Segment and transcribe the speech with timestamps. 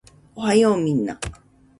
[0.35, 1.19] おはようみんな